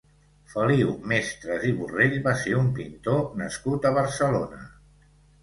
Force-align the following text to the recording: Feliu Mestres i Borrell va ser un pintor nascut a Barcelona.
Feliu 0.51 0.95
Mestres 1.11 1.67
i 1.71 1.73
Borrell 1.81 2.15
va 2.29 2.33
ser 2.45 2.55
un 2.61 2.73
pintor 2.81 3.21
nascut 3.43 3.87
a 3.87 3.95
Barcelona. 4.01 4.65